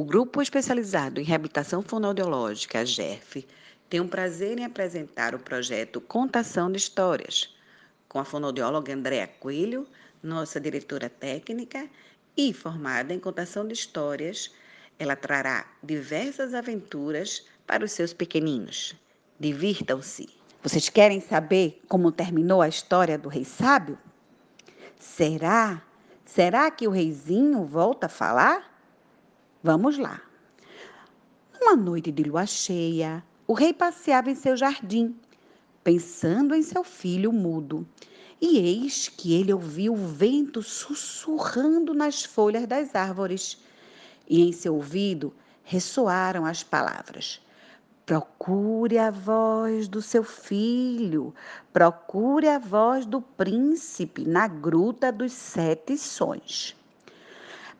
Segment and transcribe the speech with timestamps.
[0.00, 3.46] O Grupo Especializado em Reabilitação Fonoaudiológica, GERF,
[3.90, 7.54] tem um prazer em apresentar o projeto Contação de Histórias,
[8.08, 9.86] com a fonoaudióloga Andréa Coelho,
[10.22, 11.86] nossa diretora técnica,
[12.34, 14.50] e formada em contação de histórias,
[14.98, 18.94] ela trará diversas aventuras para os seus pequeninos.
[19.38, 20.30] Divirtam-se!
[20.62, 23.98] Vocês querem saber como terminou a história do Rei Sábio?
[24.98, 25.82] Será?
[26.24, 28.69] Será que o reizinho volta a falar?
[29.62, 30.22] Vamos lá.
[31.60, 35.14] Uma noite de lua cheia, o rei passeava em seu jardim,
[35.84, 37.86] pensando em seu filho mudo.
[38.40, 43.58] E eis que ele ouviu o vento sussurrando nas folhas das árvores.
[44.26, 45.30] E em seu ouvido
[45.62, 47.38] ressoaram as palavras:
[48.06, 51.34] Procure a voz do seu filho,
[51.70, 56.74] procure a voz do príncipe na gruta dos sete sons.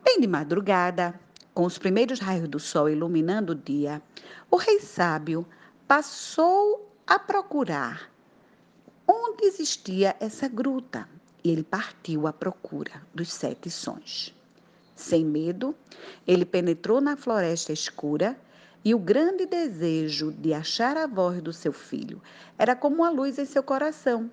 [0.05, 1.19] Bem de madrugada,
[1.55, 4.03] com os primeiros raios do sol iluminando o dia,
[4.51, 5.47] o rei sábio
[5.87, 8.11] passou a procurar
[9.07, 11.09] onde existia essa gruta
[11.43, 14.35] e ele partiu à procura dos sete sons.
[14.95, 15.75] Sem medo,
[16.27, 18.39] ele penetrou na floresta escura
[18.85, 22.23] e o grande desejo de achar a voz do seu filho
[22.59, 24.31] era como uma luz em seu coração,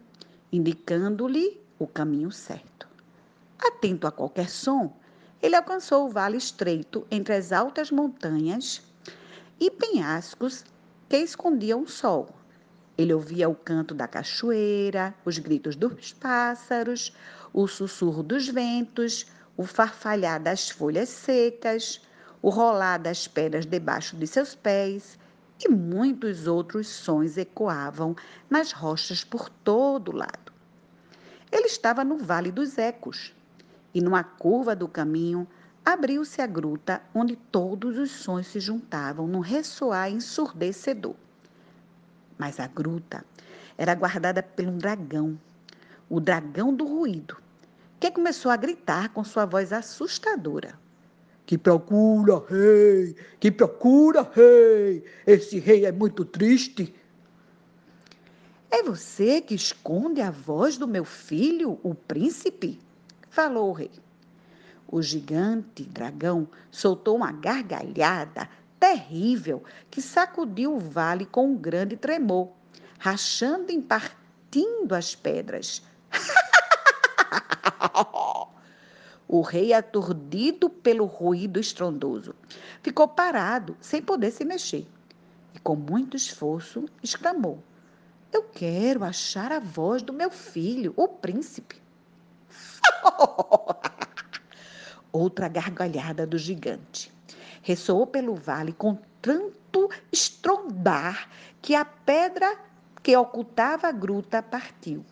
[0.51, 2.87] indicando-lhe o caminho certo.
[3.59, 4.95] Atento a qualquer som,
[5.41, 8.81] ele alcançou o vale estreito entre as altas montanhas
[9.59, 10.63] e penhascos
[11.07, 12.29] que escondiam o sol.
[12.97, 17.13] Ele ouvia o canto da cachoeira, os gritos dos pássaros,
[17.53, 22.01] o sussurro dos ventos, o farfalhar das folhas secas,
[22.41, 25.17] o rolar das pedras debaixo de seus pés
[25.63, 28.15] e muitos outros sons ecoavam
[28.49, 30.51] nas rochas por todo lado.
[31.51, 33.33] Ele estava no Vale dos Ecos,
[33.97, 35.47] e numa curva do caminho
[35.83, 41.15] abriu-se a gruta onde todos os sons se juntavam num ressoar ensurdecedor.
[42.37, 43.25] Mas a gruta
[43.75, 45.35] era guardada por um dragão,
[46.07, 47.37] o dragão do ruído,
[47.99, 50.77] que começou a gritar com sua voz assustadora.
[51.47, 53.15] Que procura, rei!
[53.39, 55.03] Que procura, rei!
[55.25, 56.93] Esse rei é muito triste.
[58.69, 62.79] É você que esconde a voz do meu filho, o príncipe?
[63.37, 63.91] Falou o rei.
[64.87, 68.49] O gigante dragão soltou uma gargalhada
[68.79, 72.49] terrível que sacudiu o vale com um grande tremor,
[72.97, 75.83] rachando e partindo as pedras.
[79.27, 82.33] o rei, aturdido pelo ruído estrondoso,
[82.81, 84.87] ficou parado, sem poder se mexer.
[85.53, 87.63] E com muito esforço exclamou:
[88.33, 91.85] Eu quero achar a voz do meu filho, o príncipe.
[95.11, 97.11] Outra gargalhada do gigante.
[97.61, 101.29] Ressoou pelo vale com tanto estrondar
[101.61, 102.57] que a pedra
[103.03, 105.05] que ocultava a gruta partiu.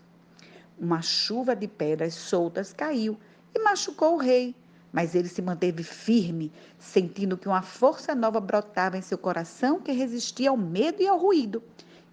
[0.77, 3.17] Uma chuva de pedras soltas caiu
[3.53, 4.55] e machucou o rei,
[4.91, 9.91] mas ele se manteve firme, sentindo que uma força nova brotava em seu coração que
[9.91, 11.63] resistia ao medo e ao ruído.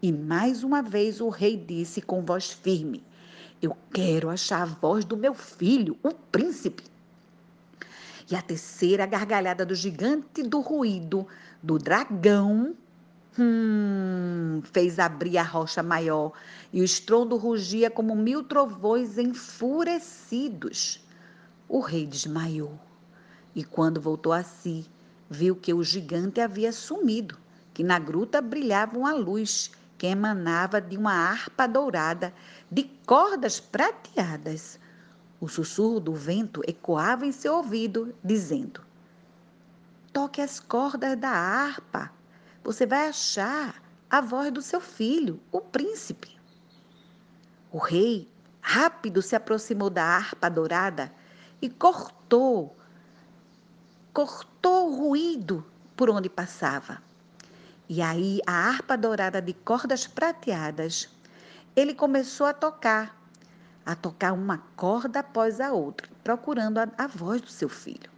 [0.00, 3.04] E mais uma vez o rei disse com voz firme:
[3.62, 6.82] eu quero achar a voz do meu filho, o príncipe.
[8.28, 11.26] E a terceira gargalhada do gigante do ruído,
[11.62, 12.74] do dragão,
[13.38, 16.32] hum, fez abrir a rocha maior
[16.72, 21.00] e o estrondo rugia como mil trovões enfurecidos.
[21.68, 22.78] O rei desmaiou
[23.54, 24.86] e, quando voltou a si,
[25.30, 27.38] viu que o gigante havia sumido,
[27.72, 29.70] que na gruta brilhava uma luz
[30.02, 32.34] que emanava de uma harpa dourada
[32.68, 34.76] de cordas prateadas.
[35.40, 38.84] O sussurro do vento ecoava em seu ouvido, dizendo:
[40.12, 42.10] Toque as cordas da harpa.
[42.64, 43.80] Você vai achar
[44.10, 46.36] a voz do seu filho, o príncipe.
[47.70, 48.28] O rei
[48.60, 51.14] rápido se aproximou da harpa dourada
[51.60, 52.76] e cortou,
[54.12, 55.64] cortou o ruído
[55.94, 57.00] por onde passava.
[57.88, 61.08] E aí, a harpa dourada de cordas prateadas,
[61.74, 63.20] ele começou a tocar,
[63.84, 68.10] a tocar uma corda após a outra, procurando a, a voz do seu filho,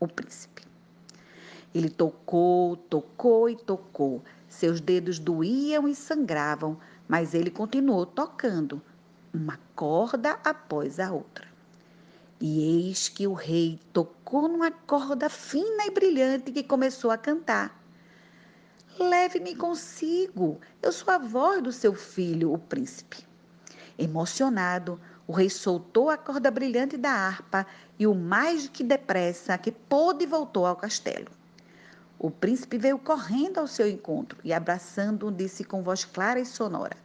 [0.00, 0.62] o príncipe.
[1.74, 4.22] Ele tocou, tocou e tocou.
[4.48, 8.82] Seus dedos doíam e sangravam, mas ele continuou tocando,
[9.32, 11.46] uma corda após a outra.
[12.40, 17.78] E eis que o rei tocou numa corda fina e brilhante que começou a cantar.
[18.98, 20.60] Leve-me consigo.
[20.82, 23.24] Eu sou a voz do seu filho, o príncipe.
[23.96, 27.64] Emocionado, o rei soltou a corda brilhante da harpa
[27.96, 31.30] e o mais que depressa que pôde voltou ao castelo.
[32.18, 36.96] O príncipe veio correndo ao seu encontro e, abraçando-o, disse com voz clara e sonora: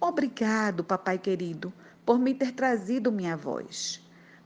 [0.00, 1.72] Obrigado, papai querido,
[2.06, 4.03] por me ter trazido minha voz.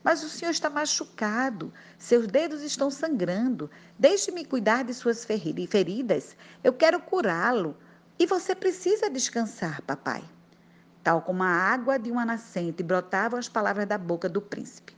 [0.08, 3.70] Mas o senhor está machucado, seus dedos estão sangrando.
[3.98, 6.34] Deixe-me cuidar de suas feridas.
[6.64, 7.76] Eu quero curá-lo.
[8.18, 10.24] E você precisa descansar, papai.
[11.04, 14.96] Tal como a água de uma nascente, brotavam as palavras da boca do príncipe.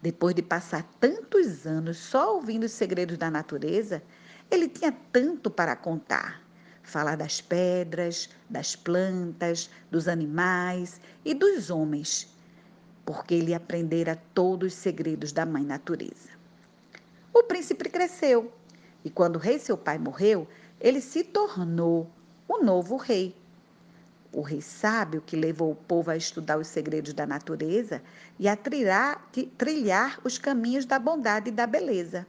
[0.00, 4.02] Depois de passar tantos anos só ouvindo os segredos da natureza,
[4.50, 6.40] ele tinha tanto para contar.
[6.82, 12.34] Falar das pedras, das plantas, dos animais e dos homens
[13.06, 16.28] porque ele aprendera todos os segredos da mãe natureza.
[17.32, 18.52] O príncipe cresceu
[19.04, 20.48] e, quando o rei seu pai morreu,
[20.80, 22.10] ele se tornou
[22.48, 23.34] o novo rei.
[24.32, 28.02] O rei sábio que levou o povo a estudar os segredos da natureza
[28.40, 32.26] e a trilhar, trilhar os caminhos da bondade e da beleza.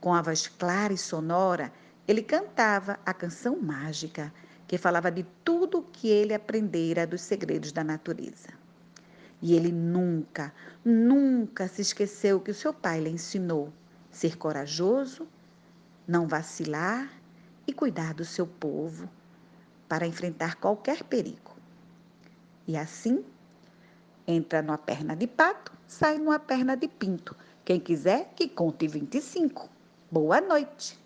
[0.00, 1.70] Com a voz clara e sonora,
[2.06, 4.32] ele cantava a canção mágica
[4.66, 8.48] que falava de tudo o que ele aprendera dos segredos da natureza.
[9.40, 10.52] E ele nunca,
[10.84, 13.72] nunca se esqueceu que o seu pai lhe ensinou
[14.10, 15.28] ser corajoso,
[16.06, 17.08] não vacilar
[17.66, 19.08] e cuidar do seu povo
[19.88, 21.56] para enfrentar qualquer perigo.
[22.66, 23.24] E assim,
[24.26, 27.36] entra numa perna de pato, sai numa perna de pinto.
[27.64, 29.68] Quem quiser que conte 25.
[30.10, 30.98] Boa noite.